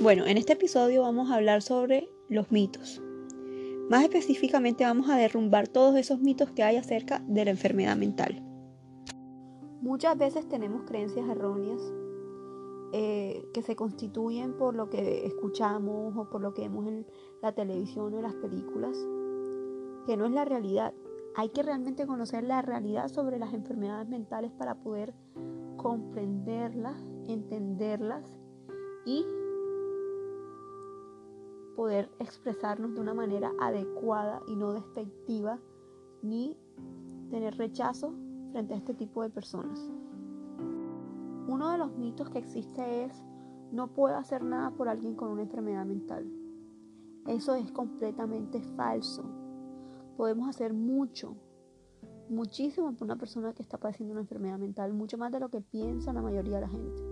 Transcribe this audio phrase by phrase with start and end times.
[0.00, 3.02] Bueno, en este episodio vamos a hablar sobre los mitos.
[3.90, 8.40] Más específicamente vamos a derrumbar todos esos mitos que hay acerca de la enfermedad mental.
[9.80, 11.82] Muchas veces tenemos creencias erróneas
[12.92, 17.04] eh, que se constituyen por lo que escuchamos o por lo que vemos en
[17.42, 18.96] la televisión o en las películas,
[20.06, 20.94] que no es la realidad.
[21.34, 25.12] Hay que realmente conocer la realidad sobre las enfermedades mentales para poder
[25.76, 28.38] comprenderlas, entenderlas
[29.04, 29.24] y
[31.78, 35.60] poder expresarnos de una manera adecuada y no despectiva,
[36.22, 36.58] ni
[37.30, 38.12] tener rechazo
[38.50, 39.78] frente a este tipo de personas.
[41.46, 43.22] Uno de los mitos que existe es
[43.70, 46.28] no puedo hacer nada por alguien con una enfermedad mental.
[47.28, 49.22] Eso es completamente falso.
[50.16, 51.36] Podemos hacer mucho,
[52.28, 55.60] muchísimo por una persona que está padeciendo una enfermedad mental, mucho más de lo que
[55.60, 57.02] piensa la mayoría de la gente.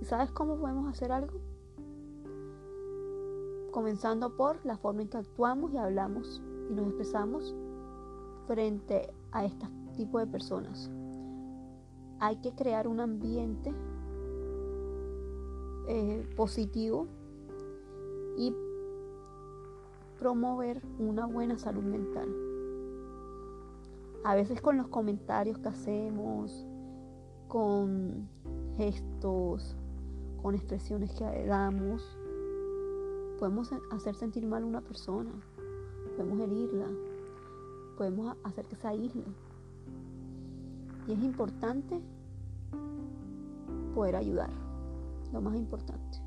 [0.00, 1.61] ¿Y sabes cómo podemos hacer algo?
[3.72, 7.56] Comenzando por la forma en que actuamos y hablamos y nos expresamos
[8.46, 10.90] frente a este tipo de personas.
[12.20, 13.74] Hay que crear un ambiente
[15.88, 17.08] eh, positivo
[18.36, 18.54] y
[20.18, 22.28] promover una buena salud mental.
[24.24, 26.64] A veces con los comentarios que hacemos,
[27.48, 28.28] con
[28.76, 29.76] gestos,
[30.40, 32.18] con expresiones que damos,
[33.42, 35.32] podemos hacer sentir mal a una persona,
[36.16, 36.86] podemos herirla,
[37.98, 39.24] podemos hacer que se aísle.
[41.08, 42.00] Y es importante
[43.96, 44.48] poder ayudar,
[45.32, 46.18] lo más importante.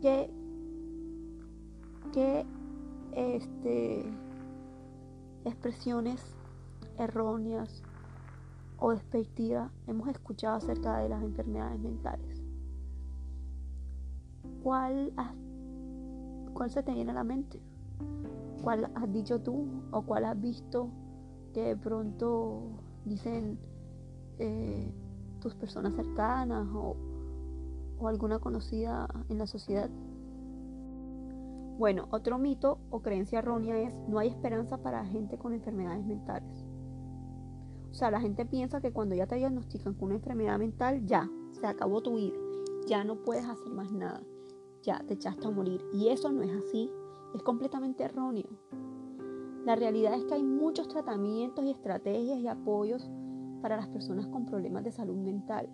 [0.00, 0.30] ¿Qué,
[2.14, 2.46] qué
[3.12, 4.10] este,
[5.44, 6.24] expresiones
[6.96, 7.82] erróneas
[8.78, 12.31] o despectivas hemos escuchado acerca de las enfermedades mentales?
[14.62, 15.12] ¿Cuál,
[16.54, 17.60] ¿cuál se te viene a la mente?
[18.62, 20.88] ¿Cuál has dicho tú o cuál has visto
[21.52, 22.62] que de pronto
[23.04, 23.58] dicen
[24.38, 24.92] eh,
[25.40, 26.96] tus personas cercanas o,
[27.98, 29.90] o alguna conocida en la sociedad?
[31.78, 36.64] Bueno, otro mito o creencia errónea es no hay esperanza para gente con enfermedades mentales.
[37.90, 41.28] O sea, la gente piensa que cuando ya te diagnostican con una enfermedad mental, ya,
[41.50, 42.36] se acabó tu vida,
[42.86, 44.22] ya no puedes hacer más nada
[44.82, 45.84] ya te echaste a morir.
[45.92, 46.90] Y eso no es así,
[47.34, 48.48] es completamente erróneo.
[49.64, 53.08] La realidad es que hay muchos tratamientos y estrategias y apoyos
[53.60, 55.68] para las personas con problemas de salud mental.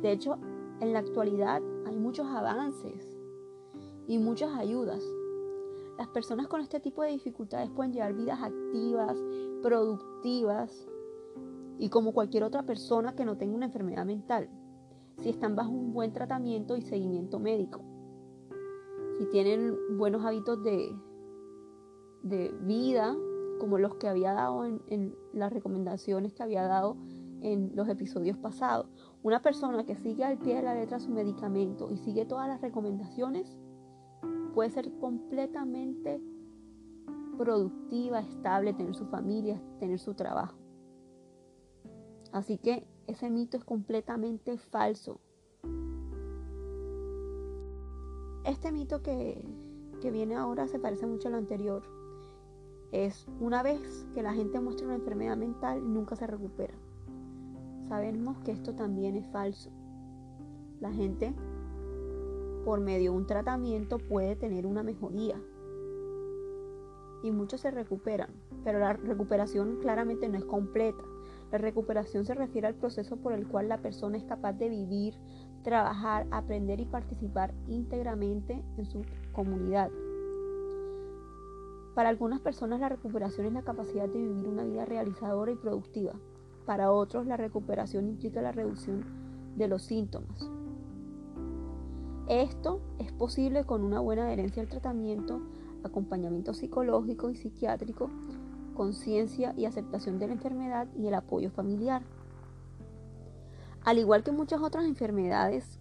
[0.00, 0.38] De hecho,
[0.80, 3.16] en la actualidad hay muchos avances
[4.08, 5.02] y muchas ayudas.
[5.98, 9.16] Las personas con este tipo de dificultades pueden llevar vidas activas,
[9.62, 10.88] productivas
[11.78, 14.48] y como cualquier otra persona que no tenga una enfermedad mental,
[15.18, 17.91] si están bajo un buen tratamiento y seguimiento médico
[19.18, 20.94] si tienen buenos hábitos de,
[22.22, 23.14] de vida,
[23.58, 26.96] como los que había dado en, en, las recomendaciones que había dado
[27.40, 28.88] en los episodios pasados.
[29.22, 32.60] Una persona que sigue al pie de la letra su medicamento y sigue todas las
[32.60, 33.58] recomendaciones
[34.52, 36.20] puede ser completamente
[37.36, 40.56] productiva, estable, tener su familia, tener su trabajo.
[42.32, 45.20] Así que ese mito es completamente falso.
[48.52, 49.42] Este mito que,
[50.12, 51.82] viene ahora se parece mucho al anterior.
[52.92, 56.74] Es una vez que la gente muestra una enfermedad mental, nunca se recupera.
[57.88, 59.70] Sabemos que esto también es falso.
[60.80, 61.32] La gente,
[62.66, 65.40] por medio de un tratamiento, puede tener una mejoría.
[67.22, 68.34] Y muchos se recuperan,
[68.64, 71.02] pero la recuperación claramente no es completa.
[71.50, 75.14] La recuperación se refiere al proceso por el cual la persona es capaz de vivir,
[75.62, 79.02] trabajar, aprender y participar íntegramente en su
[79.32, 79.90] comunidad.
[81.94, 86.14] Para algunas personas la recuperación es la capacidad de vivir una vida realizadora y productiva.
[86.64, 89.04] Para otros la recuperación implica la reducción
[89.56, 90.50] de los síntomas.
[92.28, 95.42] Esto es posible con una buena adherencia al tratamiento,
[95.84, 98.10] acompañamiento psicológico y psiquiátrico,
[98.74, 102.02] conciencia y aceptación de la enfermedad y el apoyo familiar.
[103.84, 105.80] Al igual que muchas otras enfermedades,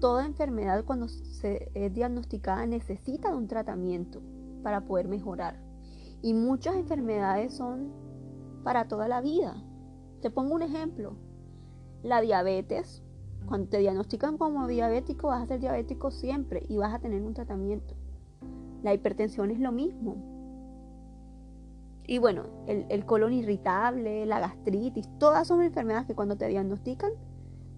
[0.00, 4.20] toda enfermedad cuando se es diagnosticada necesita de un tratamiento
[4.62, 5.60] para poder mejorar.
[6.20, 7.92] Y muchas enfermedades son
[8.64, 9.62] para toda la vida.
[10.20, 11.16] Te pongo un ejemplo.
[12.02, 13.04] La diabetes,
[13.46, 17.34] cuando te diagnostican como diabético, vas a ser diabético siempre y vas a tener un
[17.34, 17.94] tratamiento.
[18.82, 20.37] La hipertensión es lo mismo.
[22.10, 27.12] Y bueno, el, colon irritable, la gastritis, todas son enfermedades que cuando te diagnostican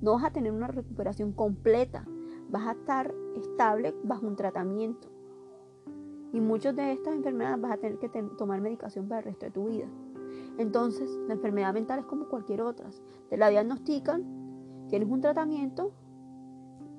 [0.00, 2.06] no vas a tener una recuperación completa.
[2.48, 5.08] vas a estar estable bajo un tratamiento.
[6.32, 9.52] Y muchas de estas enfermedades vas a tener que tomar medicación para el resto de
[9.52, 9.88] tu vida.
[10.58, 12.88] Entonces, la enfermedad mental es como cualquier otra.
[13.30, 15.92] Te la diagnostican, tienes un tratamiento,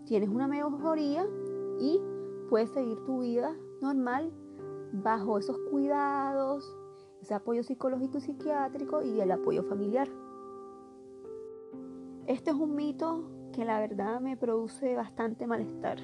[0.04, 1.26] tienes una mejoría
[1.80, 2.02] y
[2.50, 4.34] puedes seguir tu vida normal
[4.92, 6.78] bajo esos cuidados,
[7.22, 10.10] ese apoyo psicológico y psiquiátrico y el apoyo familiar.
[12.28, 13.24] Este es un mito
[13.54, 16.00] que la verdad me produce bastante malestar.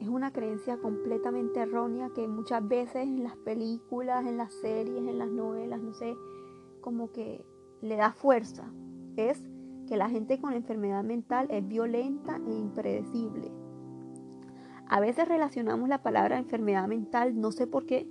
[0.00, 5.18] Es una creencia completamente errónea que muchas veces en las películas, en las series, en
[5.18, 6.14] las novelas, no sé,
[6.80, 7.44] como que
[7.80, 8.70] le da fuerza.
[9.16, 9.42] Es
[9.86, 13.50] que la gente con enfermedad mental es violenta e impredecible.
[14.86, 18.08] A veces relacionamos la palabra enfermedad mental, no sé por qué,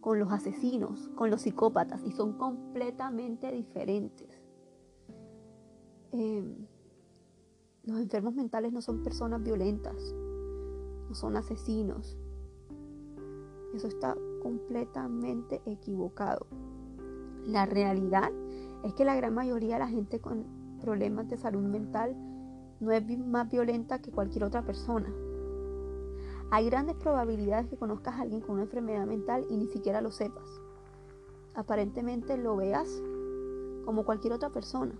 [0.00, 4.42] con los asesinos, con los psicópatas, y son completamente diferentes.
[6.12, 6.66] Em,
[7.84, 10.14] los enfermos mentales no son personas violentas,
[11.08, 12.18] no son asesinos.
[13.74, 16.46] Eso está completamente equivocado.
[17.46, 18.30] La realidad
[18.84, 20.44] es que la gran mayoría de la gente con
[20.80, 22.16] problemas de salud mental
[22.80, 25.12] no es más violenta que cualquier otra persona.
[26.50, 30.10] Hay grandes probabilidades que conozcas a alguien con una enfermedad mental y ni siquiera lo
[30.10, 30.48] sepas.
[31.54, 32.88] Aparentemente lo veas
[33.84, 34.94] como cualquier otra persona.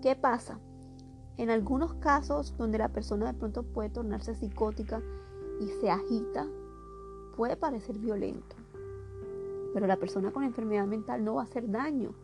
[0.00, 0.58] ¿Qué pasa?
[1.36, 5.02] En algunos casos donde la persona de pronto puede tornarse psicótica
[5.60, 6.46] y se agita,
[7.36, 8.56] puede parecer violento.
[9.74, 12.14] Pero la persona con enfermedad mental no va a hacer daño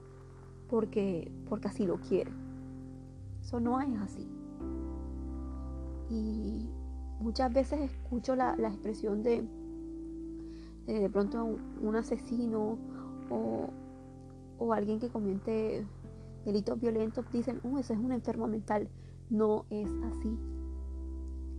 [0.70, 2.32] porque, porque así lo quiere.
[3.42, 4.37] Eso no es así.
[6.10, 6.68] Y
[7.20, 9.44] muchas veces escucho la, expresión de,
[10.86, 12.78] de, pronto un, asesino
[13.30, 15.86] o, alguien que comiente
[16.44, 18.88] delitos violentos, dicen, oh, ese es un enfermo mental.
[19.30, 20.38] No es así.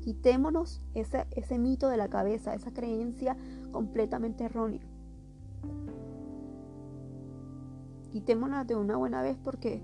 [0.02, 3.38] Quitémonos ese, ese mito de la cabeza, esa creencia
[3.72, 4.82] completamente errónea.
[8.12, 9.84] Quitémonos de una buena vez porque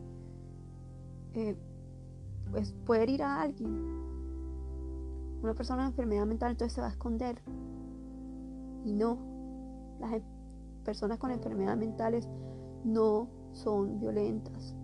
[1.33, 1.55] eh,
[2.49, 3.94] pues puede ir a alguien
[5.41, 7.41] una persona con enfermedad mental entonces se va a esconder.
[8.83, 9.17] Y no,
[9.99, 10.21] las
[10.83, 12.29] personas con enfermedades mentales
[12.83, 14.75] no son violentas,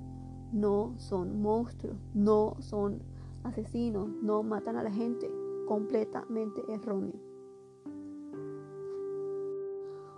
[0.51, 3.03] no son monstruos, no son
[3.43, 5.29] asesinos, no matan a la gente.
[5.67, 7.13] Completamente erróneo.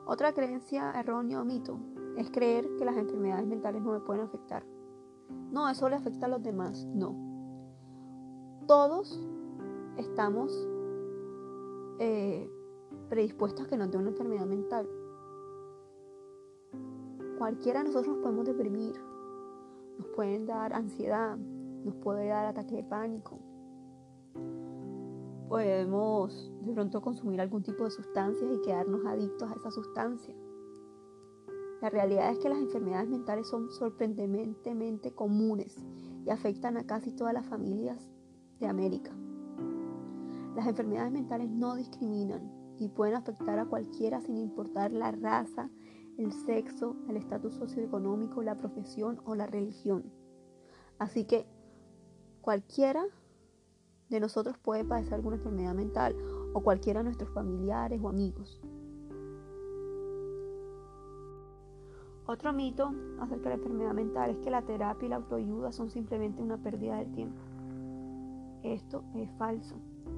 [0.06, 1.78] Otra creencia errónea o mito
[2.18, 4.66] es creer que las enfermedades mentales no me pueden afectar.
[5.52, 6.86] No, eso le afecta a los demás.
[6.94, 7.16] No.
[8.68, 9.20] Todos
[9.98, 10.68] estamos
[12.00, 12.50] eh,
[13.10, 14.88] predispuestos a que nos dé una enfermedad mental.
[17.38, 18.96] Cualquiera de nosotros nos podemos deprimir,
[19.98, 23.40] nos pueden dar ansiedad, nos puede dar ataque de pánico.
[25.50, 30.36] Podemos de pronto consumir algún tipo de sustancias y quedarnos adictos a esa sustancia.
[31.82, 35.76] La realidad es que las enfermedades mentales son sorprendentemente comunes
[36.26, 38.10] y afectan a casi todas las familias
[38.60, 39.12] de América.
[40.56, 45.70] Las enfermedades mentales no discriminan y pueden afectar a cualquiera sin importar la raza,
[46.18, 50.12] el sexo, el estatus socioeconómico, la profesión o la religión.
[51.00, 51.48] Así que
[52.42, 53.04] cualquiera
[54.10, 56.16] de nosotros puede padecer alguna enfermedad mental
[56.54, 58.62] o cualquiera de nuestros familiares o amigos.
[62.26, 65.90] Otro mito acerca de la enfermedad mental es que la terapia y la autoayuda son
[65.90, 67.42] simplemente una pérdida de tiempo.
[68.62, 69.76] Esto es falso.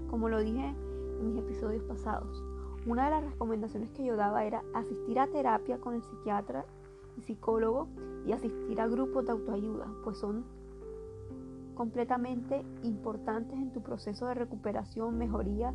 [0.10, 0.76] Como lo dije
[1.20, 2.44] en mis episodios pasados,
[2.86, 6.66] una de las recomendaciones que yo daba era asistir a terapia con el psiquiatra
[7.18, 7.88] y psicólogo
[8.26, 10.46] y asistir a grupos de autoayuda, pues son
[11.76, 15.74] completamente importantes en tu proceso de recuperación, mejoría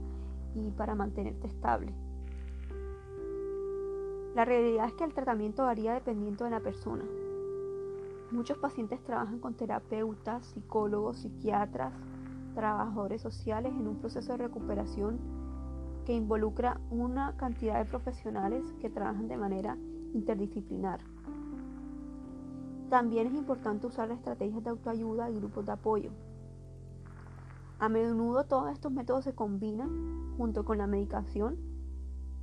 [0.55, 1.95] y para mantenerte estable.
[4.35, 7.05] La realidad es que el tratamiento varía dependiendo de la persona.
[8.31, 11.93] Muchos pacientes trabajan con terapeutas, psicólogos, psiquiatras,
[12.55, 15.19] trabajadores sociales en un proceso de recuperación
[16.05, 19.77] que involucra una cantidad de profesionales que trabajan de manera
[20.15, 21.01] interdisciplinar.
[22.89, 26.11] También es importante usar estrategias de autoayuda y grupos de apoyo.
[27.79, 31.57] A menudo todos estos métodos se combinan junto con la medicación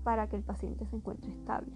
[0.04, 1.74] para que el paciente se encuentre estable.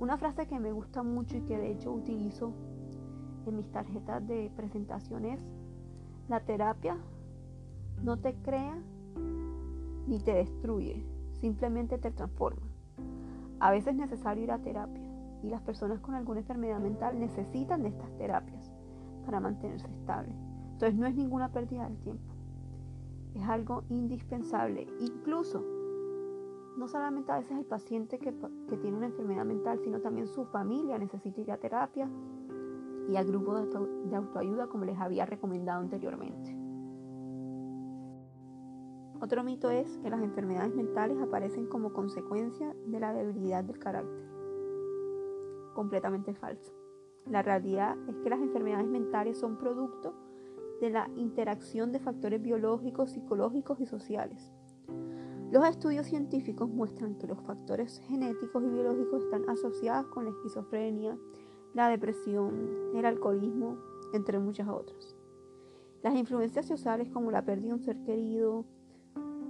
[0.00, 2.52] Una frase que me gusta mucho y que de hecho utilizo
[3.46, 5.40] en mis tarjetas de presentación es
[6.28, 6.96] la terapia
[8.02, 8.78] no te crea
[10.06, 11.04] ni te destruye,
[11.40, 12.66] simplemente te transforma.
[13.60, 15.02] A veces es necesario ir a terapia
[15.42, 18.70] y las personas con alguna enfermedad mental necesitan de estas terapias
[19.24, 20.34] para mantenerse estable.
[20.72, 22.32] Entonces no es ninguna pérdida del tiempo.
[23.34, 24.86] Es algo indispensable.
[25.00, 25.62] Incluso,
[26.76, 28.34] no solamente a veces el paciente que,
[28.68, 32.08] que tiene una enfermedad mental, sino también su familia necesita ir a terapia
[33.08, 33.66] y a grupos
[34.04, 36.56] de autoayuda como les había recomendado anteriormente.
[39.20, 44.28] Otro mito es que las enfermedades mentales aparecen como consecuencia de la debilidad del carácter.
[45.74, 46.72] Completamente falso.
[47.26, 50.14] La realidad es que las enfermedades mentales son producto
[50.80, 54.52] de la interacción de factores biológicos, psicológicos y sociales.
[55.50, 61.18] Los estudios científicos muestran que los factores genéticos y biológicos están asociados con la esquizofrenia,
[61.78, 63.78] la depresión, el alcoholismo,
[64.12, 65.14] entre muchas otras.
[66.02, 68.64] Las influencias sociales como la pérdida de un ser querido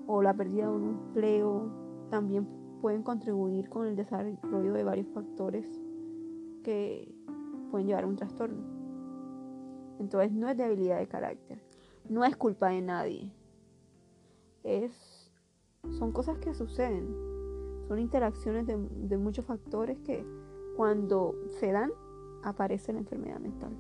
[0.07, 1.71] o la pérdida de un empleo
[2.11, 2.47] también
[2.83, 5.81] pueden contribuir con el desarrollo de varios factores
[6.65, 7.11] que
[7.71, 8.63] pueden llevar a un trastorno.
[9.99, 11.63] Entonces no es debilidad de carácter,
[12.11, 13.33] no es culpa de nadie.
[14.65, 15.33] Es,
[15.99, 17.09] son cosas que suceden,
[17.89, 20.27] son interacciones de, de muchos factores que
[20.77, 21.91] cuando se dan
[22.43, 23.71] aparece la enfermedad mental.